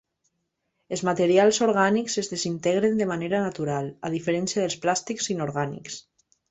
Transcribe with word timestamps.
Els 0.95 1.03
materials 1.09 1.59
orgànics 1.67 2.17
es 2.23 2.31
desintegren 2.33 2.99
de 3.03 3.09
manera 3.15 3.45
natural, 3.47 3.95
a 4.09 4.13
diferència 4.19 4.65
dels 4.67 4.83
plàstics 4.87 5.35
inorgànics. 5.37 6.05